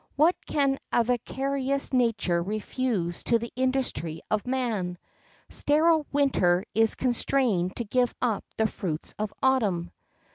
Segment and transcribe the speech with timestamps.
[0.15, 4.97] "What can avaricious nature refuse to the industry of man?
[5.49, 9.91] Sterile winter is constrained to give up the fruits of autumn."